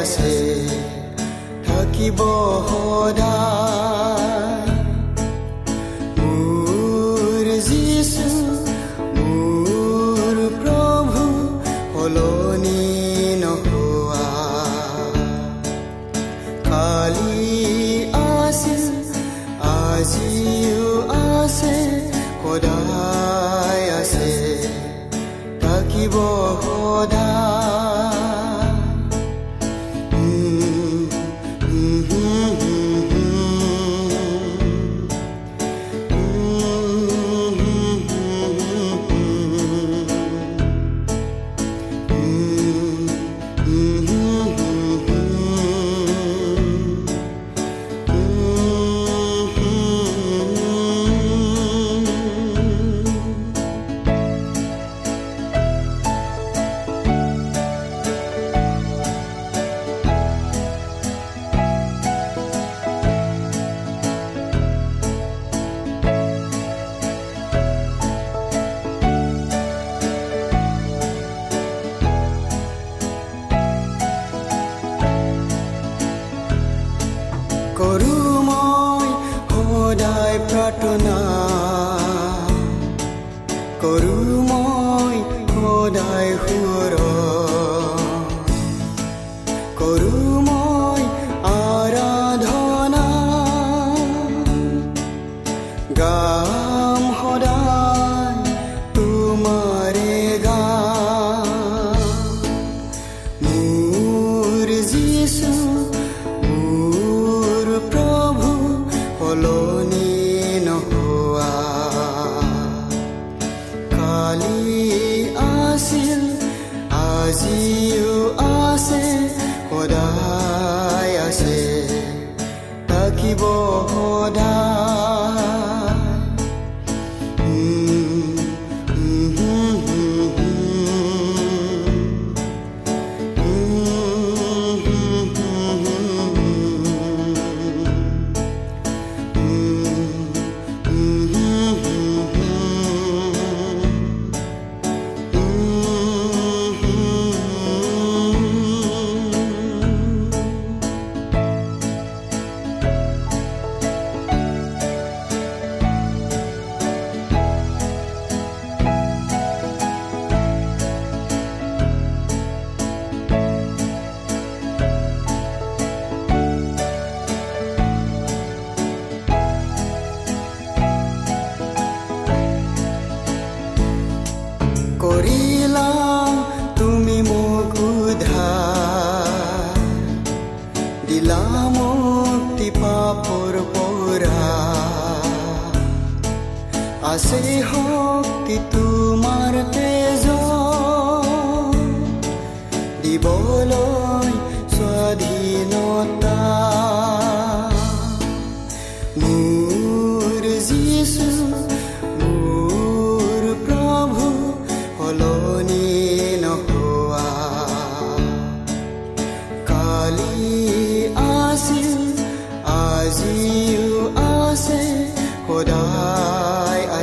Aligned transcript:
আছে 0.00 0.34
থাকিব 1.66 2.20
সদায়। 2.68 3.99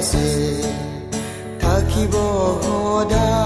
আছে 0.08 0.28
থাকিব 1.62 2.14
সদায় 2.64 3.37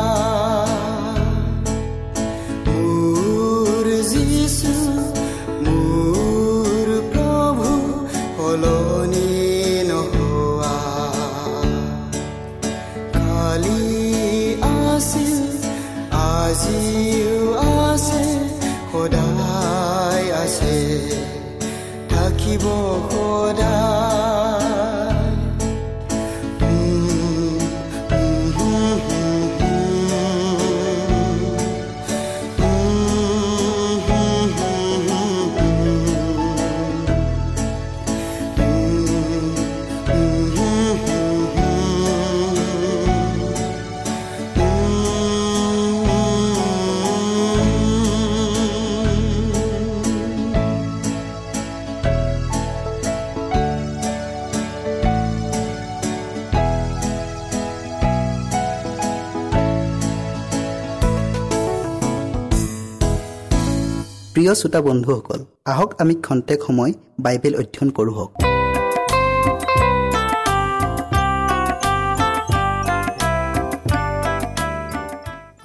প্ৰিয় 64.41 64.55
শ্ৰোতা 64.59 64.79
বন্ধুসকল 64.87 65.39
আহক 65.71 65.89
আমি 66.01 66.13
খন্তেক 66.25 66.59
সময় 66.67 66.91
বাইবেল 67.25 67.53
অধ্যয়ন 67.61 67.89
কৰোঁ 67.97 68.15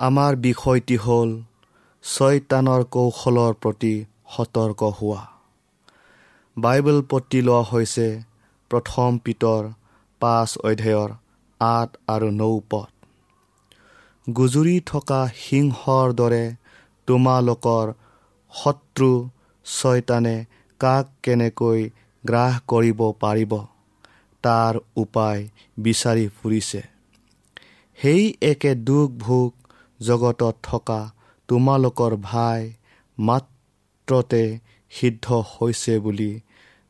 আমাৰ 0.08 0.32
বিষয়টি 0.49 0.96
হ'ল 1.05 1.31
ছয়তানৰ 2.05 2.82
কৌশলৰ 2.94 3.52
প্ৰতি 3.62 3.94
সতৰ্ক 4.34 4.81
হোৱা। 4.99 5.22
বাইবেল 6.56 6.99
পতি 7.11 7.38
লোৱা 7.46 7.62
হৈছে 7.70 8.08
প্ৰথম 8.70 9.11
পিতৰ 9.25 9.62
পাঁচ 10.20 10.50
অধ্যায়ৰ 10.69 11.11
আঠ 11.61 11.88
আৰু 12.14 12.29
নৌ 12.40 12.55
পদ 12.70 12.90
গুজৰি 14.26 14.76
থকা 14.90 15.20
সিংহৰ 15.44 16.06
দৰে 16.20 16.44
তোমালোকৰ 17.08 17.87
শত্ৰু 18.58 19.11
ছয়তানে 19.67 20.37
কাক 20.81 21.06
কেনেকৈ 21.23 21.81
গ্ৰাস 22.25 22.55
কৰিব 22.69 23.00
পাৰিব 23.20 23.53
তাৰ 24.44 24.75
উপায় 24.97 25.41
বিচাৰি 25.79 26.26
ফুৰিছে। 26.37 26.82
সেই 27.99 28.23
একে 28.43 28.73
দুখ 28.88 29.08
ভোগ 29.19 29.50
জগতত 30.00 30.56
থকা 30.62 31.00
তোমালোকৰ 31.49 32.12
ভাই 32.23 32.61
মাত্ৰতে 33.19 34.44
সিদ্ধ 34.93 35.26
হৈছে 35.53 35.94
বুলি 35.99 36.32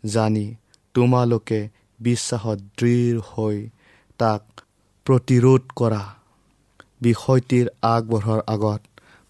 জানি 0.05 0.47
তোমালোকে 0.95 1.61
বিশ্বাসত 2.01 2.59
দৃঢ় 2.79 3.21
হৈ 3.31 3.57
তাক 4.21 4.43
প্ৰতিৰোধ 5.07 5.63
কৰা। 5.77 6.03
বিষয়টিৰ 7.03 7.67
আগবঢ়াৰ 7.89 8.41
আগত 8.55 8.81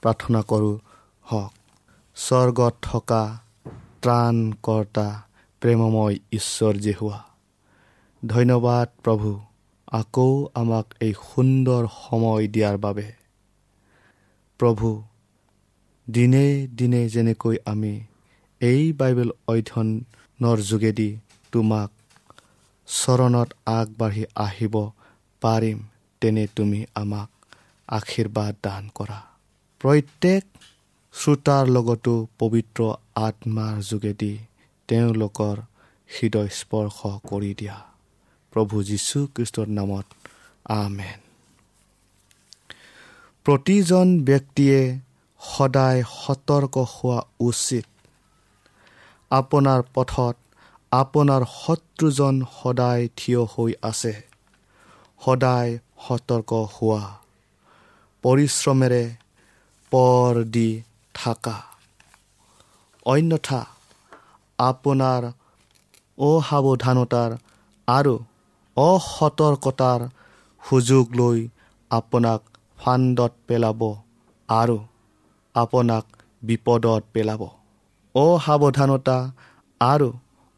প্ৰাৰ্থনা 0.02 0.40
কৰোঁ 0.50 0.74
হওক। 1.24 1.55
স্বৰ্গত 2.16 2.74
থকা 2.82 3.22
ত্ৰাণকৰ্তা 4.02 5.06
প্ৰেমময় 5.62 6.16
ঈশ্বৰ 6.32 6.74
জেহুৱা। 6.76 7.18
ধন্যবাদ 8.22 8.88
প্ৰভু 9.04 9.30
আকৌ 9.92 10.32
আমাক 10.54 10.86
এই 11.00 11.12
সুন্দৰ 11.26 11.82
সময় 11.96 12.44
দিয়াৰ 12.48 12.76
বাবে। 12.78 13.08
প্ৰভু 14.60 14.88
দিনে 16.08 16.46
দিনে 16.78 17.02
যেনেকৈ 17.08 17.56
আমি 17.66 17.94
এই 18.60 18.82
বাইবেল 18.92 19.30
অধ্যয়নৰ 19.48 20.58
যোগেদি 20.60 21.10
তোমাক 21.52 21.90
চৰণত 22.88 23.48
আগবাঢ়ি 23.66 24.24
আহিব 24.36 24.74
পাৰিম 25.42 25.78
তেনে 26.22 26.44
তুমি 26.56 26.80
আমাক 26.94 27.30
আশীৰ্বাদ 27.88 28.54
দান 28.62 28.82
কৰা। 28.94 29.18
প্ৰত্যেক 29.80 30.44
শ্ৰোতাৰ 31.16 31.66
লগতো 31.66 32.26
পবিত্ৰ 32.38 32.82
আত্মাৰ 33.14 33.76
যোগেদি 33.82 34.38
তেওঁলোকৰ 34.88 35.56
হৃদয় 36.10 36.48
স্পৰ্শ 36.48 36.98
কৰি 37.28 37.54
দিয়া। 37.58 37.78
প্ৰভু 38.52 38.82
যীশুখ্ৰীষ্টৰ 38.82 39.68
নামত 39.68 40.06
আমেন। 40.64 41.20
প্ৰতিজন 43.44 44.24
ব্যক্তিয়ে 44.24 44.98
সদায় 45.40 46.02
সতৰ্ক 46.02 46.74
হোৱা 46.78 47.20
উচিত। 47.40 47.86
আপোনাৰ 49.30 49.82
পথত 49.94 50.36
আপোনাৰ 50.92 51.42
শত্ৰুজন 51.44 52.42
সদায় 52.62 53.08
থিয় 53.16 53.42
হৈ 53.44 53.72
আছে। 53.82 54.14
সদায় 55.24 55.78
সতৰ্ক 56.08 56.52
হোৱা। 56.52 57.02
পৰিশ্ৰমেৰে 58.22 59.04
পৰ 59.90 60.44
দি 60.44 60.82
থাকা 61.16 61.56
অন্যথা 63.06 63.60
আপোনাৰ 64.58 65.22
অসাৱধানতাৰ 66.18 67.30
আৰু 67.88 68.14
অসতৰ্কতাৰ 68.76 70.00
সুযোগ 70.62 71.04
লৈ 71.20 71.38
আপোনাক 71.90 72.40
ফাণ্ডত 72.78 73.32
পেলাব 73.48 73.80
আৰু 74.48 74.76
আপোনাক 75.54 76.04
বিপদত 76.42 77.02
পেলাব। 77.14 77.42
অসাৱধানতা 78.14 79.18
আৰু 79.80 80.08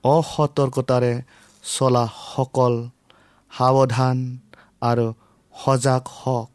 অসতৰ্কতাৰে 0.05 1.13
চলা 1.65 2.05
সকল 2.25 2.75
সাৱধান 3.53 4.17
আৰু 4.83 5.07
সজাগ 5.55 6.03
হওক 6.17 6.49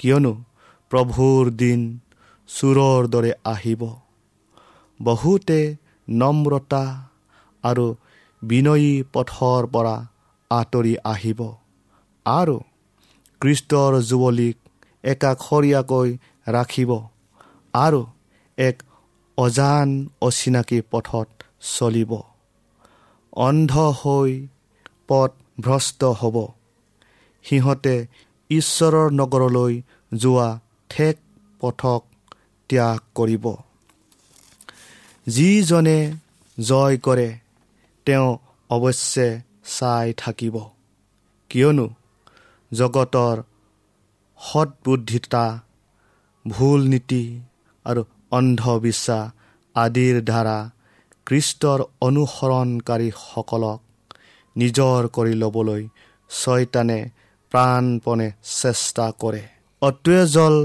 কিয়নো 0.00 0.32
প্ৰভুৰ 0.90 1.42
দিন 1.62 1.80
চোৰৰ 2.50 3.08
দৰে 3.08 3.32
আহিব। 3.44 3.82
বহুতে 5.00 5.60
নম্ৰতা 6.08 6.84
আৰু 7.64 7.86
বিনয়ী 8.42 8.92
পথৰ 9.12 9.66
পৰা 9.66 9.96
আঁতৰি 10.50 10.94
আহিব 11.04 11.40
আৰু 12.26 12.56
কৃষ্টৰ 13.40 13.92
যুৱলীক 14.10 14.56
একাষৰীয়াকৈ 15.04 16.08
ৰাখিব 16.48 16.90
আৰু 17.74 18.00
এক 18.58 18.76
অজান 19.38 19.88
অচিনাকি 20.20 20.78
পথত 20.90 21.28
চলিব। 21.70 22.12
অন্ধ 23.40 23.72
হৈ 24.00 24.32
পথ 25.08 25.30
ভ্ৰষ্ট 25.60 26.00
হ'ব। 26.20 26.36
সিহঁতে 27.44 27.96
ঈশ্বৰৰ 28.50 29.06
নগৰলৈ 29.12 29.74
যোৱা 30.12 30.48
ঠেক 30.90 31.16
পথক 31.60 32.09
ত্যাগ 32.70 33.00
কৰিব। 33.14 33.44
যিজনে 35.26 35.98
জয় 36.58 36.96
কৰে 37.06 37.28
তেওঁ 38.06 38.28
অৱশ্যে 38.70 39.28
চাই 39.78 40.06
থাকিব। 40.16 40.56
কিয়নো 41.50 41.86
জগতৰ 42.72 43.36
সৎবুদ্ধিতা 44.40 45.44
ভুল 46.44 46.80
নীতি 46.88 47.24
আৰু 47.86 48.02
অন্ধবিশ্বাস 48.30 49.24
আদিৰ 49.74 50.16
দ্বাৰা 50.20 50.58
কৃষ্টৰ 51.26 51.80
অনুসৰণকাৰীসকলক 52.00 53.80
নিজৰ 54.56 55.00
কৰি 55.16 55.34
ল'বলৈ 55.42 55.82
ছয়তানে 56.30 57.00
প্ৰাণপণে 57.52 58.28
চেষ্টা 58.60 59.06
কৰে। 59.20 59.42
অত্যজল 59.82 60.56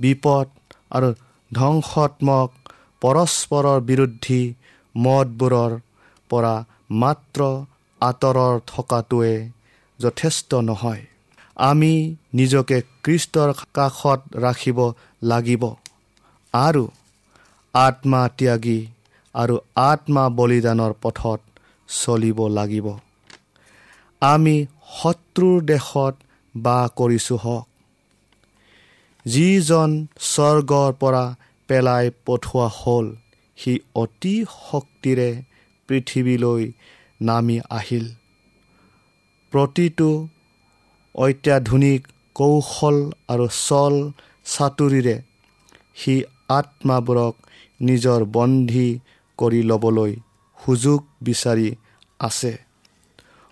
বিপদ 0.00 0.46
আৰু 0.90 1.08
ধ্বংসাত্মক 1.50 2.48
পৰস্পৰৰ 3.02 3.78
বিৰুদ্ধী 3.80 4.40
মদবোৰৰ 4.94 5.72
পৰা 6.30 6.54
মাত্ৰ 6.90 7.40
আঁতৰৰ 8.00 8.54
থকাটোৱে 8.66 9.34
যথেষ্ট 9.98 10.50
নহয়। 10.62 11.02
আমি 11.56 11.92
নিজকে 12.34 12.78
কৃষ্টৰ 13.04 13.50
কাষত 13.74 14.20
ৰাখিব 14.36 14.78
লাগিব 15.22 15.62
আৰু 16.54 16.84
আত্মা 17.74 18.22
ত্যাগী 18.38 18.80
আৰু 19.34 19.54
আত্মা 19.82 20.24
বলিদানৰ 20.28 20.92
পথত 21.02 21.40
চলিব 21.88 22.38
লাগিব। 22.48 22.86
আমি 24.22 24.56
শত্ৰুৰ 24.96 25.56
দেশত 25.62 26.14
বাস 26.54 26.84
কৰিছোঁ 26.96 27.38
হওক। 27.38 27.67
যিজন 29.26 29.90
স্বৰ্গৰ 30.26 30.90
পৰা 31.00 31.24
পেলাই 31.68 32.04
পঠোৱা 32.26 32.68
হ'ল 32.78 33.06
সি 33.58 33.72
অতি 33.94 34.34
শক্তিৰে 34.68 35.30
পৃথিৱীলৈ 35.88 36.62
নামি 37.20 37.58
আহিল। 37.70 38.06
প্ৰতিটো 39.52 40.10
অত্যাধুনিক 41.14 42.00
কৌশল 42.36 42.96
আৰু 43.28 43.46
চল 43.68 43.94
চাতুৰিৰে 44.46 45.16
সি 45.94 46.14
আত্মাবোৰক 46.48 47.34
নিজৰ 47.80 48.20
বন্ধী 48.36 48.88
কৰি 49.38 49.60
ল'বলৈ 49.62 50.12
সুযোগ 50.58 51.00
বিচাৰি 51.22 51.68
আছে। 52.20 52.52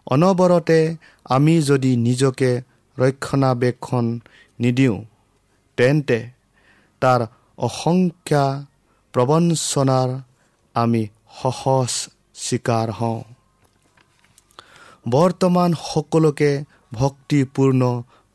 অনবৰতে 0.07 0.81
আমি 1.27 1.55
যদি 1.63 1.91
নিজকে 1.97 2.51
ৰক্ষণাবেক্ষণ 2.97 4.05
নিদিওঁ 4.59 4.99
তেন্তে 5.77 6.21
তাৰ 7.03 7.21
অসংখ্যা 7.59 8.45
প্ৰবঞ্চনাৰ 9.15 10.11
আমি 10.75 11.03
সহজ 11.43 11.93
চিকাৰ 12.35 12.89
হওঁ। 12.91 13.23
বৰ্তমান 15.09 15.71
সকলোকে 15.83 16.51
ভক্তিপূৰ্ণ 16.93 17.83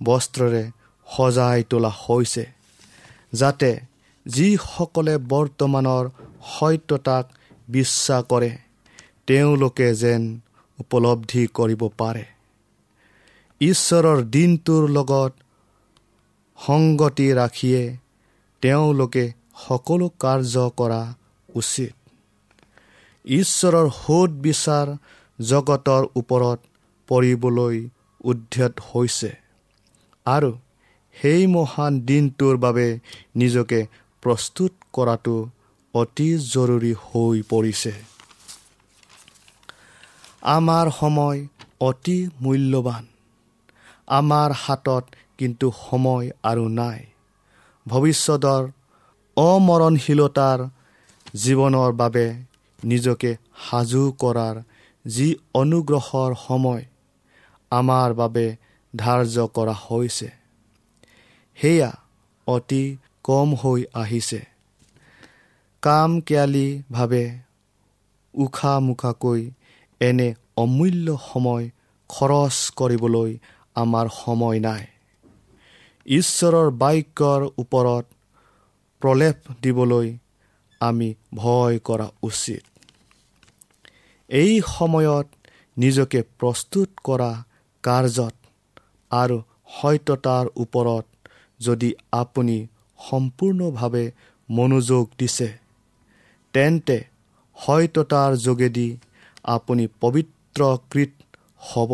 বস্ত্ৰৰে 0.03 0.63
সজাই 1.07 1.63
তোলা 1.69 1.91
হৈছে 2.01 2.45
যাতে 3.33 3.71
যিসকলে 4.25 5.15
বৰ্তমানৰ 5.17 6.05
সত্যতাক 6.53 7.25
বিশ্বাস 7.69 8.23
কৰে 8.23 8.51
তেওঁলোকে 9.27 9.87
যেন 9.95 10.21
উপলব্ধি 10.79 11.43
কৰিব 11.53 11.81
পাৰে। 11.97 12.25
ঈশ্বৰৰ 13.61 14.19
দিনটোৰ 14.25 14.83
লগত 14.89 15.31
সংগতি 16.61 17.27
ৰাখিয়ে 17.33 17.83
তেওঁলোকে 18.63 19.25
সকলো 19.65 20.07
কাৰ্য 20.19 20.55
কৰা 20.77 21.01
উচিত। 21.49 21.93
ঈশ্বৰৰ 23.25 23.87
সোধ 23.95 24.29
বিচাৰ 24.43 24.87
জগতৰ 25.39 26.03
ওপৰত 26.15 26.59
পৰিবলৈ 27.09 27.77
উদ্যত 28.23 28.73
হৈছে 28.89 29.31
আৰু 30.25 30.51
সেই 31.15 31.43
মহান 31.47 31.93
দিনটোৰ 32.09 32.55
বাবে 32.57 32.87
নিজকে 33.35 33.79
প্ৰস্তুত 34.23 34.71
কৰাটো 34.93 35.35
অতি 35.93 36.29
জৰুৰী 36.53 36.93
হৈ 37.05 37.37
পৰিছে। 37.49 37.93
আমাৰ 40.51 40.85
সময় 40.99 41.39
অতি 41.79 42.17
মূল্যৱান 42.41 43.03
আমাৰ 44.11 44.49
হাতত 44.63 45.03
কিন্তু 45.37 45.67
সময় 45.83 46.25
আৰু 46.43 46.65
নাই। 46.81 46.99
ভৱিষ্যতৰ 47.85 48.63
অমৰণশীলতাৰ 49.37 50.59
জীৱনৰ 51.35 51.91
বাবে 51.91 52.25
নিজকে 52.83 53.31
সাজু 53.65 54.03
কৰাৰ 54.19 54.55
যি 55.05 55.27
অনুগ্ৰহৰ 55.53 56.31
সময় 56.47 56.83
আমাৰ 57.71 58.09
বাবে 58.13 58.45
ধাৰ্য 58.93 59.37
কৰা 59.55 59.75
হৈছে 59.85 60.29
সেয়া 61.57 61.91
অতি 62.47 62.83
কম 63.23 63.49
হৈ 63.55 63.81
আহিছে। 63.93 64.41
কাম 65.83 66.11
কেয়ালীভাৱে 66.21 67.25
উশাহ 68.33 68.79
মুখাকৈ 68.79 69.41
এনে 70.01 70.29
অমূল্য 70.57 71.07
সময় 71.29 71.65
খৰচ 72.09 72.55
কৰিবলৈ 72.75 73.31
আমাৰ 73.75 74.05
সময় 74.15 74.59
নাই। 74.59 74.83
ঈশ্বৰৰ 76.05 76.69
বাক্যৰ 76.81 77.41
ওপৰত 77.57 78.05
প্ৰলেপ 79.01 79.37
দিবলৈ 79.61 80.07
আমি 80.81 81.09
ভয় 81.35 81.77
কৰা 81.79 82.07
উচিত। 82.21 82.63
এই 84.29 84.53
সময়ত 84.69 85.27
নিজকে 85.77 86.19
প্ৰস্তুত 86.39 86.89
কৰা 87.03 87.31
কাৰ্যত 87.83 88.35
আৰু 89.11 89.37
সত্যতাৰ 89.77 90.45
ওপৰত 90.55 91.05
যদি 91.59 91.89
আপুনি 92.13 92.57
সম্পূৰ্ণভাৱে 92.99 94.05
মনোযোগ 94.49 95.03
দিছে 95.19 95.49
তেন্তে 96.53 96.97
সত্যতাৰ 97.57 98.31
যোগেদি 98.45 98.87
আপুনি 99.55 99.85
পবিত্ৰকৃত 100.01 101.11
হ'ব 101.69 101.91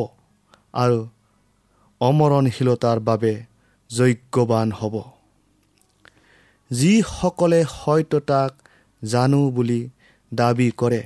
আৰু 0.73 0.99
অমৰণশীলতাৰ 2.01 2.99
বাবে 2.99 3.33
যজ্ঞৱান 3.89 4.69
হ'ব। 4.71 4.95
যিসকলে 6.71 7.59
সত্যতাক 7.73 8.51
জানো 9.01 9.41
বুলি 9.49 9.81
দাবী 10.31 10.69
কৰে 10.71 11.03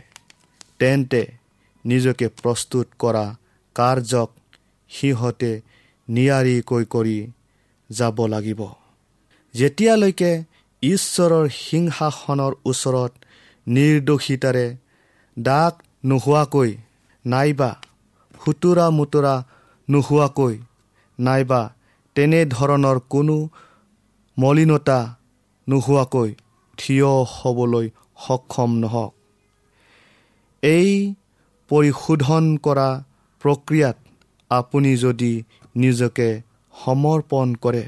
তেন্তে 0.79 1.23
নিজকে 1.85 2.27
প্ৰস্তুত 2.41 2.87
কৰা 2.99 3.25
কাৰ্যক 3.75 4.29
সিহঁতে 4.91 5.51
নিয়াৰিকৈ 6.07 6.83
কৰি 6.85 7.17
যাব 7.89 8.17
লাগিব। 8.25 8.61
যেতিয়ালৈকে 9.53 10.31
ঈশ্বৰৰ 10.83 11.45
সিংহাসনৰ 11.57 12.53
ওচৰত 12.65 13.11
নিৰ্দোষিতাৰে 13.67 14.67
দাগ 15.37 15.73
নোহোৱাকৈ 16.05 16.71
নাইবা 17.25 17.71
সুতুৰা 18.45 18.85
মুতুৰা 18.89 19.35
নোহোৱাকৈ 19.89 20.55
নাইবা 21.19 21.61
তেনেধৰণৰ 22.15 22.97
কোনো 23.09 23.35
মলিনতা 24.37 24.99
নোহোৱাকৈ 25.67 26.29
থিয় 26.77 27.11
হ'বলৈ 27.35 27.87
সক্ষম 28.25 28.71
নহওক। 28.81 29.11
এই 30.63 30.89
পৰিশোধন 31.71 32.45
কৰা 32.65 32.89
প্ৰক্ৰিয়াত 33.41 33.97
আপুনি 34.51 34.91
যদি 34.97 35.33
নিজকে 35.75 36.29
সমৰ্পণ 36.73 37.47
কৰে 37.63 37.85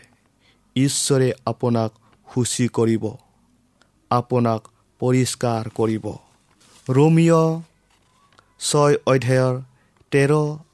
ঈশ্বৰে 0.75 1.29
আপোনাক 1.45 1.91
সূচী 2.27 2.65
কৰিব 2.77 3.03
আপোনাক 4.11 4.61
পৰিষ্কাৰ 5.01 5.63
কৰিব। 5.79 6.05
ৰোমিঅ' 6.87 7.61
ছয় 8.59 8.95
অধ্যায়ৰ 9.07 9.53
তেৰ 10.11 10.31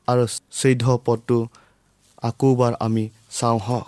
আৰু 0.07 0.25
চৈধ্য 0.51 0.85
পদটো 1.05 1.37
আকৌবাৰ 2.23 2.73
আমি 2.79 3.05
চাওঁ 3.29 3.59
হওক 3.59 3.88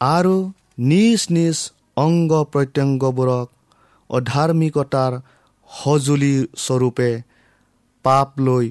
আৰু 0.00 0.36
নিজ 0.78 1.20
নিজ 1.30 1.56
অংগ 1.96 2.32
প্ৰত্যংগবোৰক 2.52 3.46
অধাৰ্মিকতাৰ 4.10 5.12
সঁজুলি 5.70 6.34
স্বৰূপে 6.56 7.10
পাপ 8.04 8.28
লৈ 8.40 8.66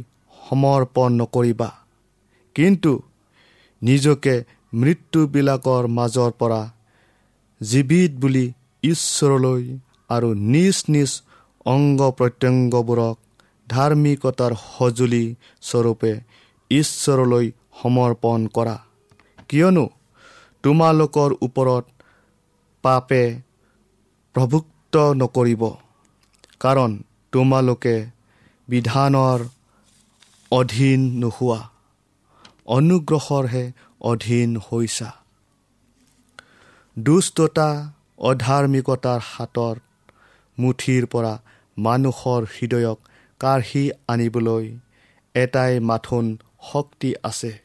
সমৰ্পণ 0.49 1.09
নকৰিবা। 1.21 1.69
কিন্তু 2.55 2.91
নিজকে 3.81 4.35
মৃত্যুবিলাকৰ 4.73 5.83
মাজৰ 5.87 6.31
পৰা 6.39 6.61
জীৱিত 7.61 8.11
বুলি 8.19 8.45
ঈশ্বৰলৈ 8.83 9.63
আৰু 10.09 10.29
নিজ 10.53 10.75
নিজ 10.87 11.11
অংগ 11.65 11.99
প্ৰত্যংগবোৰক 12.17 13.15
ধাৰ্মিকতাৰ 13.67 14.53
সঁজুলি 14.65 15.25
স্বৰূপে 15.61 16.11
ঈশ্বৰলৈ 16.71 17.45
সমৰ্পণ 17.81 18.39
কৰা। 18.47 18.77
কিয়নো 19.49 19.89
তোমালোকৰ 20.63 21.35
ওপৰত 21.41 21.85
পাপে 22.81 23.41
প্ৰভুক্ত 24.33 24.97
নকৰিব। 24.97 25.69
কাৰণ 26.59 27.03
তোমালোকে 27.31 28.05
বিধানৰ 28.67 29.39
অধীন 30.51 31.19
নোহোৱা। 31.19 31.69
অনুগ্ৰহৰহে 32.65 33.71
অধীন 34.01 34.57
হৈছা। 34.57 35.11
দুষ্টতা 36.99 37.91
অধাৰ্মিকতাৰ 38.17 39.19
হাতৰ 39.23 39.75
মুঠিৰ 40.59 41.05
পৰা 41.05 41.33
মানুহৰ 41.77 42.43
হৃদয়ক 42.43 42.99
কাঢ়ি 43.39 43.91
আনিবলৈ 44.07 44.77
এটাই 45.35 45.79
মাথোন 45.79 46.37
শক্তি 46.71 47.13
আছে। 47.23 47.64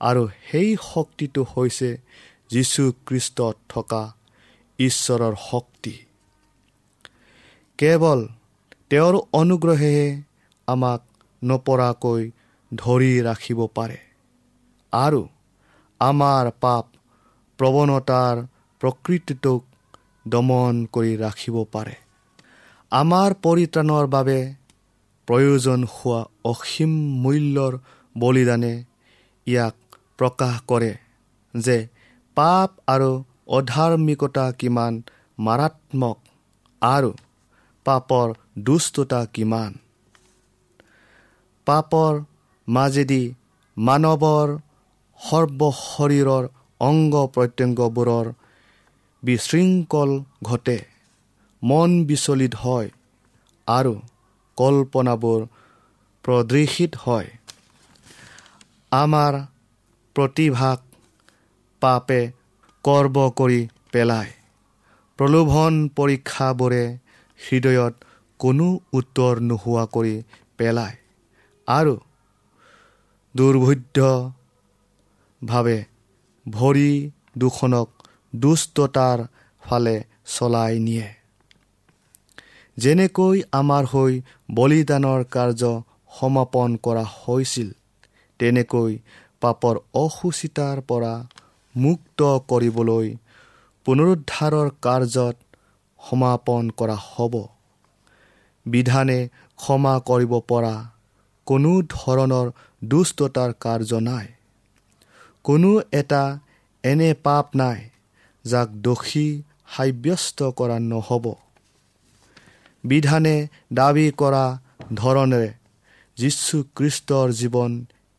আৰু 0.00 0.22
সেই 0.50 0.76
শক্তিটো 0.82 1.42
হৈছে 1.56 1.90
যীশুখ্ৰীষ্টত 2.50 3.56
থকা 3.68 4.02
ঈশ্বৰৰ 4.78 5.34
শক্তি। 5.50 5.94
কেৱল 7.78 8.20
তেওঁৰ 8.90 9.14
অনুগ্ৰহেহে 9.32 10.08
আমাক 10.68 11.00
নপৰাকৈ 11.42 12.22
ধৰি 12.72 13.12
ৰাখিব 13.20 13.60
পাৰে 13.74 13.98
আৰু 14.92 15.22
আমাৰ 16.00 16.50
পাপ 16.60 16.84
প্ৰৱণতাৰ 17.58 18.36
প্ৰকৃতিটোক 18.80 19.62
দমন 20.28 20.74
কৰি 20.92 21.12
ৰাখিব 21.16 21.56
পাৰে। 21.72 21.94
আমাৰ 22.92 23.30
পৰিত্ৰাণৰ 23.44 24.06
বাবে 24.06 24.38
প্ৰয়োজন 25.28 25.80
হোৱা 25.84 26.20
অসীম 26.44 26.92
মূল্যৰ 27.22 27.74
বলিদানে 28.16 28.74
ইয়াক 29.46 29.76
প্ৰকাশ 30.18 30.54
কৰে 30.66 30.92
যে 31.54 31.76
পাপ 32.36 32.70
আৰু 32.86 33.10
অধাৰ্মিকতা 33.48 34.46
কিমান 34.58 35.02
মাৰাত্মক 35.38 36.18
আৰু 36.82 37.10
পাপৰ 37.86 38.26
দুষ্টতা 38.58 39.20
কিমান। 39.34 39.72
পাপৰ 41.66 42.12
মাজেদি 42.68 43.24
মানৱৰ 43.76 44.48
সৰ্ব 45.20 45.60
শৰীৰৰ 45.78 46.44
অংগ 46.80 47.14
প্ৰত্যংগবোৰৰ 47.34 48.26
বিশৃংখল 49.22 50.10
ঘটে 50.42 50.78
মন 51.62 51.90
বিচলিত 52.04 52.54
হয় 52.54 52.88
আৰু 53.68 53.94
কল্পনাবোৰ 54.58 55.40
প্ৰদৃশিত 56.24 56.92
হয়। 57.06 57.28
আমাৰ 58.92 59.32
প্ৰতিভাক 60.18 60.78
পাপে 61.82 62.20
কৰ্ব 62.84 63.16
কৰি 63.38 63.60
পেলায়। 63.92 64.30
প্ৰলোভন 65.18 65.72
পৰীক্ষাবোৰে 65.96 66.84
হৃদয়ত 67.40 67.94
কোনো 68.40 68.66
উত্তৰ 68.98 69.34
নোহোৱা 69.48 69.84
কৰি 69.94 70.14
পেলায় 70.58 70.96
আৰু 71.68 71.94
দুৰ্বোধ্যভাৱে 73.34 74.08
ভৰি 76.46 76.90
দুখনক 77.36 77.88
দুষ্টতাৰ 78.36 79.18
ফালে 79.62 79.96
চলাই 80.34 80.74
নিয়ে। 80.86 81.08
যেনেকৈ 82.76 83.36
আমাৰ 83.52 83.84
হৈ 83.92 84.12
বলিদানৰ 84.54 85.20
কাৰ্য 85.34 85.62
সমাপন 86.16 86.70
কৰা 86.84 87.04
হৈছিল 87.14 87.68
তেনেকৈ 88.40 88.92
পাপৰ 89.40 89.74
অসুচিতাৰ 89.94 90.80
পৰা 90.80 91.14
মুক্ত 91.76 92.20
কৰিবলৈ 92.50 93.06
পুনৰুদ্ধাৰৰ 93.86 94.68
কাৰ্যত 94.82 95.36
সমাপন 96.00 96.70
কৰা 96.70 96.96
হ'ব। 97.04 97.34
বিধানে 98.66 99.18
ক্ষমা 99.58 99.94
কৰিব 100.00 100.32
পৰা 100.40 100.74
কোনো 101.46 101.72
ধৰণৰ 101.88 102.46
দুষ্টতাৰ 102.84 103.50
কাৰ্য 103.60 104.00
নাই। 104.00 104.26
কোনো 105.44 105.70
এটা 105.92 106.38
এনে 106.84 107.10
পাপ 107.14 107.46
নাই 107.56 107.78
যাক 108.44 108.68
দোষী 108.68 109.42
সাব্যস্ত 109.76 110.38
কৰা 110.50 110.78
নহ'ব। 110.78 111.26
বিধানে 112.84 113.36
দাবী 113.72 114.06
কৰা 114.10 114.44
ধৰণেৰে 114.94 115.50
যীশুখ্ৰীষ্টৰ 116.16 117.28
জীৱন 117.32 117.72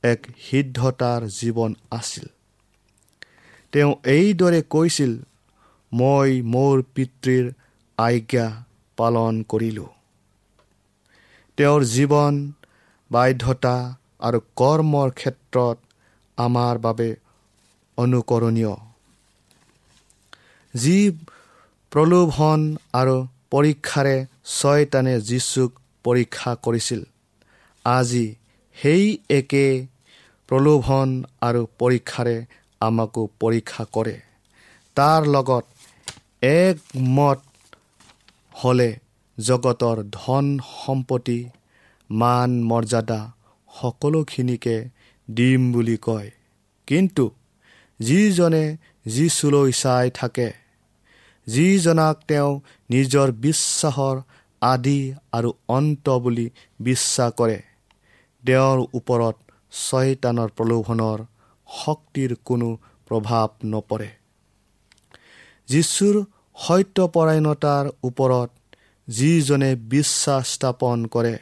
এক 0.04 0.28
সিদ্ধতাৰ 0.40 1.22
জীৱন 1.28 1.76
আছিল। 1.92 2.28
তেওঁ 3.72 3.96
এইদৰে 4.06 4.62
কৈছিল 4.70 5.18
মই 5.94 6.42
মোৰ 6.42 6.84
পিতৃৰ 6.96 7.52
আজ্ঞা 7.98 8.64
পালন 8.98 9.44
কৰিলোঁ। 9.44 9.88
তেওঁৰ 11.58 11.82
জীৱন 11.84 12.52
বাধ্যতা 13.12 13.96
আৰু 14.20 14.40
কৰ্মৰ 14.56 15.10
ক্ষেত্ৰত 15.12 15.78
আমাৰ 16.38 16.78
বাবে 16.78 17.16
অনুকৰণীয়। 17.98 18.76
যি 20.74 21.12
প্ৰলোভন 21.92 22.78
আৰু 22.94 23.28
পৰীক্ষাৰে 23.52 24.26
ছয়তানে 24.46 25.22
যীশুক 25.22 25.72
পৰীক্ষা 26.04 26.56
কৰিছিল 26.56 27.04
আজি 27.86 28.36
সেই 28.76 29.18
একে 29.30 29.88
প্ৰলোভন 30.50 31.24
আৰু 31.42 31.68
পৰীক্ষাৰে 31.80 32.46
আমাকো 32.82 33.30
পৰীক্ষা 33.40 33.84
কৰে। 33.92 34.22
তাৰ 34.96 35.22
লগত 35.28 35.66
একমত 36.42 37.40
হ'লে 38.54 38.90
জগতৰ 39.38 39.98
ধন 40.12 40.46
সম্পত্তি 40.86 41.40
মান 42.10 42.64
মৰ্যাদা 42.64 43.22
সকলোখিনিকে 43.82 44.78
দিম 45.28 45.72
বুলি 45.72 45.98
কয়। 46.02 46.32
কিন্তু 46.88 47.26
যিজনে 48.00 48.78
যিচুলৈ 49.06 49.72
চাই 49.72 50.10
থাকে 50.14 50.50
যিজনাক 51.48 52.16
তেওঁ 52.28 52.52
নিজৰ 52.90 53.28
বিশ্বাসৰ 53.32 54.16
আদি 54.62 55.00
আৰু 55.32 55.50
অন্ত 55.68 56.10
বুলি 56.20 56.50
বিশ্বাস 56.80 57.32
কৰে 57.34 57.60
তেওঁৰ 58.44 58.80
ওপৰত 58.94 59.36
ছয়তানৰ 59.72 60.50
প্ৰলোভনৰ 60.58 61.20
শক্তিৰ 61.70 62.36
কোনো 62.46 62.70
প্ৰভাৱ 63.08 63.50
নপৰে। 63.66 64.10
যীশুৰ 65.70 66.16
সত্যপৰায়ণতাৰ 66.58 67.86
ওপৰত 68.04 68.50
যিজনে 69.08 69.76
বিশ্বাস 69.76 70.44
স্থাপন 70.48 71.06
কৰে 71.06 71.36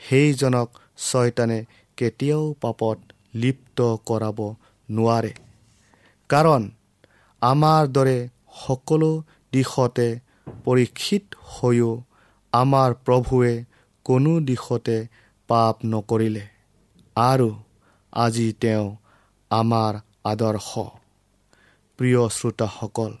সেইজনক 0.00 0.68
ছয়তানে 0.98 1.58
কেতিয়াও 1.98 2.44
পাপত 2.60 2.98
লিপ্ত 3.34 3.78
কৰাব 4.06 4.38
নোৱাৰে। 4.88 5.32
কাৰণ 6.30 6.62
আমাৰ 7.42 7.82
দৰে 7.88 8.18
সকলো 8.66 9.10
দিশতে 9.52 10.08
পৰীক্ষিত 10.64 11.24
হৈও 11.52 11.90
আমাৰ 12.52 12.90
প্ৰভুৱে 13.06 13.54
কোনো 14.06 14.32
দিশতে 14.40 14.96
পাপ 15.48 15.76
নকৰিলে। 15.84 16.44
আৰু 17.16 17.50
আজি 18.12 18.52
তেওঁ 18.60 18.96
আমাৰ 19.50 19.92
আদৰ্শ। 20.24 20.70
প্ৰিয় 21.98 22.28
শ্ৰোতাসকল 22.28 23.12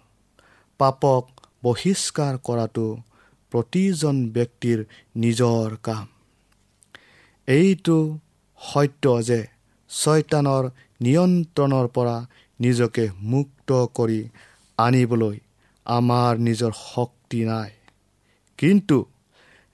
পাপক 0.78 1.24
বহিষ্কাৰ 1.62 2.34
কৰাটো 2.38 2.86
প্ৰতিজন 3.52 4.16
ব্যক্তিৰ 4.28 4.78
নিজৰ 5.16 5.76
কাম। 5.82 6.06
এইটো 7.48 8.18
সত্য 8.60 9.22
যে 9.22 9.40
ছয়তানৰ 9.90 10.64
নিয়ন্ত্ৰণৰ 11.00 11.86
পৰা 11.88 12.16
নিজকে 12.60 13.04
মুক্ত 13.22 13.86
কৰি 13.94 14.20
আনিবলৈ 14.78 15.38
আমাৰ 15.86 16.38
নিজৰ 16.38 16.72
শক্তি 16.94 17.44
নাই। 17.44 17.70
কিন্তু 18.58 18.98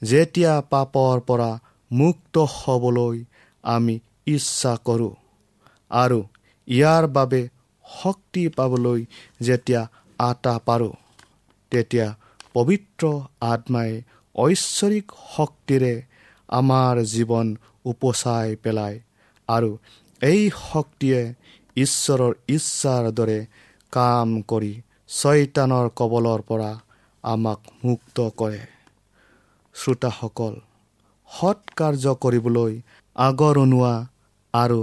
যেতিয়া 0.02 0.60
পাপৰ 0.70 1.20
পৰা 1.20 1.50
মুক্ত 1.90 2.34
হ'বলৈ 2.56 3.16
আমি 3.64 3.94
ইচ্ছা 4.26 4.72
কৰোঁ। 4.86 5.14
আৰু 5.90 6.20
ইয়াৰ 6.68 7.04
বাবে 7.16 7.40
শক্তি 7.84 8.42
পাবলৈ 8.56 9.00
যেতিয়া 9.46 9.82
আটা 10.18 10.54
পাৰোঁ 10.66 10.94
তেতিয়া 11.72 12.06
পবিত্ৰ 12.54 13.04
আত্মাই 13.52 13.90
ঐশ্বৰিক 14.34 15.06
শক্তিৰে 15.34 15.94
আমাৰ 16.48 16.94
জীৱন 17.12 17.46
উপচাই 17.84 18.48
পেলায় 18.62 18.96
আৰু 19.48 19.70
এই 20.22 20.40
শক্তিয়ে 20.60 21.20
ঈশ্বৰৰ 21.76 22.32
ইচ্ছাৰ 22.56 23.04
দৰে 23.18 23.38
কাম 23.92 24.28
কৰি 24.50 24.72
ছয়তানৰ 25.10 25.86
কবলৰ 25.98 26.40
পৰা 26.48 26.72
আমাক 27.24 27.60
মুক্ত 27.84 28.16
কৰে। 28.40 28.62
শ্ৰোতাসকল 29.74 30.54
সৎ 31.30 31.58
কাৰ্য 31.76 32.14
কৰিবলৈ 32.24 32.72
আগৰণোৱা 33.16 33.94
আৰু 34.54 34.80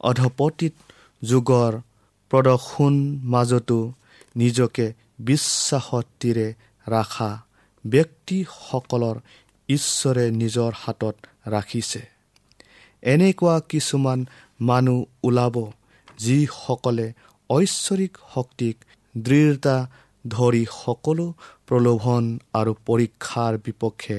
অধপতিত 0.00 0.74
যুগৰ 1.22 1.72
প্ৰদৰ্শন 2.30 2.94
মাজতো 3.24 3.78
নিজকে 4.36 4.86
বিশ্বাসতিৰে 5.20 6.48
ৰাখা 6.86 7.30
ব্যক্তিসকলৰ 7.84 9.16
ঈশ্বৰে 9.68 10.24
নিজৰ 10.30 10.70
হাতত 10.82 11.16
ৰাখিছে। 11.48 12.02
এনেকুৱা 13.02 13.56
কিছুমান 13.68 14.20
মানুহ 14.60 14.98
ওলাব 15.22 15.56
যিসকলে 16.18 17.06
ঐশ্বৰিক 17.50 18.12
শক্তিক 18.34 18.76
দৃঢ়তা 19.14 19.76
ধৰি 20.24 20.64
সকলো 20.84 21.26
প্ৰলোভন 21.66 22.22
আৰু 22.54 22.72
পৰীক্ষাৰ 22.86 23.52
বিপক্ষে 23.64 24.18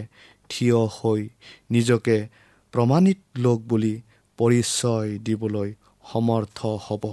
থিয় 0.50 0.80
হৈ 0.86 1.30
নিজকে 1.72 2.28
প্ৰমাণিত 2.74 3.20
লোক 3.38 3.60
বুলি 3.62 4.02
পৰিচয় 4.40 5.18
দিবলৈ 5.18 5.74
সমৰ্থ 6.14 6.60
হ'ব। 6.66 7.04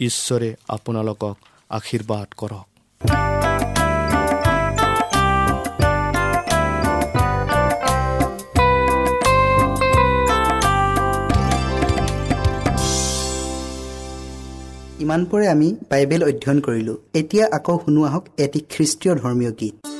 ঈশ্বৰে 0.00 0.54
আপোনালোকক 0.68 1.36
আশীৰ্বাদ 1.70 2.28
কৰক। 2.36 2.66
ইমানপুৰে 15.04 15.48
আমি 15.48 15.68
বাইবেল 15.90 16.22
অধ্যয়ন 16.24 16.60
কৰিলোঁ। 16.60 16.96
এতিয়া 17.14 17.44
আকৌ 17.52 17.78
শুনো 17.84 18.04
আহক 18.04 18.24
এটি 18.38 18.60
খ্ৰীষ্টীয় 18.60 19.14
ধৰ্মীয় 19.14 19.52
গীত। 19.52 19.93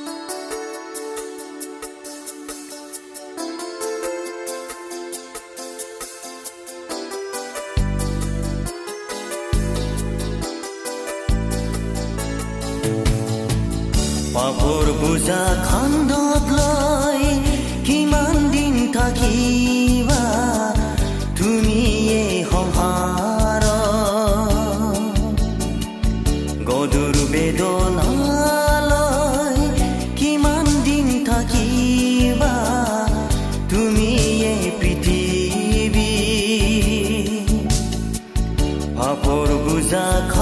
তুমিয়ে 33.75 34.53
পৃথিৱী। 34.81 36.11
পাপৰ 38.97 39.47
বুজাক 39.65 40.34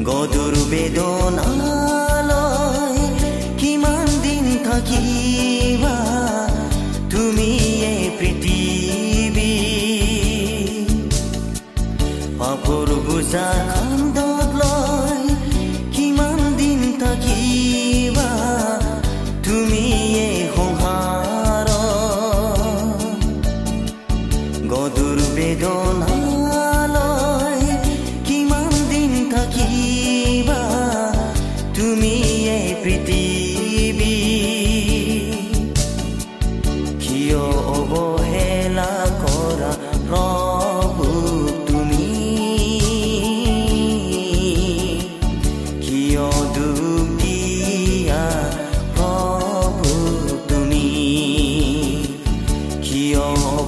গধুৰ 0.00 0.54
বেদনালয় 0.70 2.22
কিমান 3.60 4.06
দিন 4.22 4.46
থাকিবা 4.66 5.96
তুমি 7.12 7.50
এই 7.90 8.02
পৃথিৱী 8.18 9.52
পাপৰ 12.40 12.88
বুজা 13.06 13.48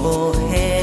forehead. 0.02 0.81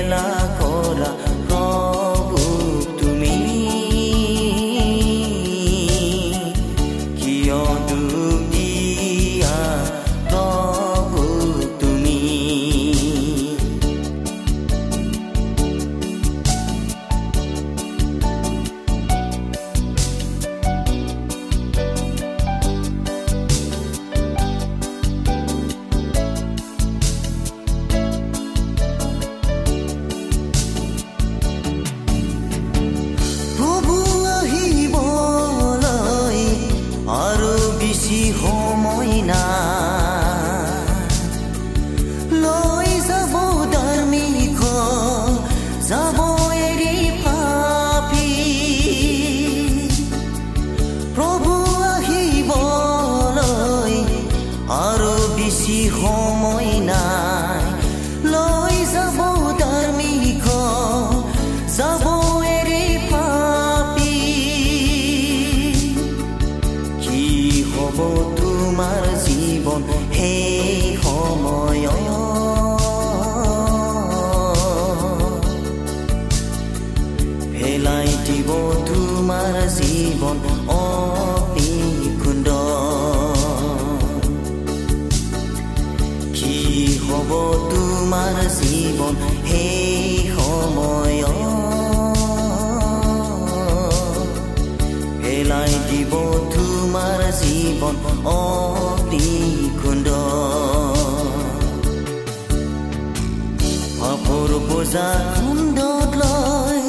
লৈ 106.21 106.81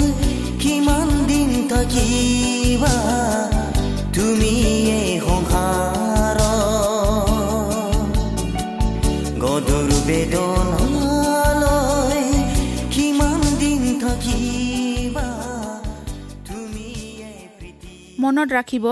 কিমান 0.62 1.08
দিন 1.30 1.50
থাকিবা 1.68 2.94
তুমি 4.16 4.54
এই 4.98 5.12
সংসাৰ 5.26 5.90
মনত 18.22 18.48
ৰাখিব 18.52 18.86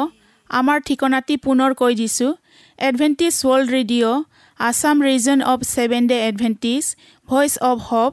আমাৰ 0.51 0.79
ঠিকনাটি 0.87 1.35
পুনৰ 1.45 1.71
কৈ 1.75 1.93
দিছোঁ। 1.95 2.33
Adventist 2.79 3.35
World 3.43 3.69
Radio' 3.77 4.25
Assam 4.61 4.97
region 5.03 5.39
of 5.43 5.61
seven 5.75 6.03
day 6.07 6.17
Adventist 6.29 6.85
voice 7.29 7.53
of 7.63 7.79
hope 7.89 8.13